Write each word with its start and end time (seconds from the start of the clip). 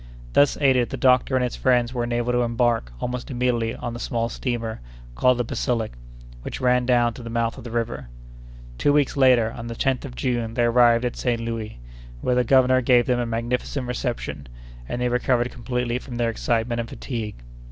Thus 0.33 0.57
aided, 0.59 0.89
the 0.89 0.97
doctor 0.97 1.35
and 1.35 1.43
his 1.43 1.55
friends 1.55 1.93
were 1.93 2.03
enabled 2.05 2.33
to 2.33 2.41
embark 2.41 2.91
almost 2.99 3.29
immediately 3.29 3.75
on 3.75 3.93
the 3.93 3.99
small 3.99 4.29
steamer 4.29 4.81
called 5.13 5.37
the 5.37 5.43
Basilic, 5.43 5.91
which 6.41 6.59
ran 6.59 6.87
down 6.87 7.13
to 7.13 7.21
the 7.21 7.29
mouth 7.29 7.55
of 7.55 7.63
the 7.63 7.69
river. 7.69 8.07
Two 8.79 8.93
weeks 8.93 9.15
later, 9.15 9.51
on 9.51 9.67
the 9.67 9.75
10th 9.75 10.03
of 10.03 10.15
June, 10.15 10.55
they 10.55 10.63
arrived 10.63 11.05
at 11.05 11.17
Saint 11.17 11.41
Louis, 11.41 11.79
where 12.19 12.33
the 12.33 12.43
governor 12.43 12.81
gave 12.81 13.05
them 13.05 13.19
a 13.19 13.27
magnificent 13.27 13.85
reception, 13.87 14.47
and 14.89 14.99
they 14.99 15.07
recovered 15.09 15.51
completely 15.51 15.99
from 15.99 16.15
their 16.15 16.31
excitement 16.31 16.79
and 16.79 16.89
fatigue. 16.89 17.35